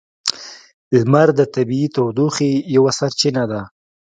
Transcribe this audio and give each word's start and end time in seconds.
لمر 0.95 1.27
د 1.39 1.41
طبیعی 1.55 1.87
تودوخې 1.95 2.49
یوه 2.75 2.91
سرچینه 2.99 3.43
ده. 3.51 3.61